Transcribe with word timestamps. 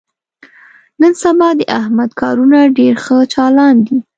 نن 0.99 1.13
سبا 1.23 1.47
د 1.59 1.61
احمد 1.79 2.11
کارونه 2.21 2.57
ډېر 2.77 2.93
ښه 3.05 3.17
چالان 3.33 3.75
دي. 3.85 3.97